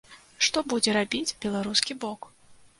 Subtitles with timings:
[0.47, 2.21] Што будзе рабіць беларускі бок?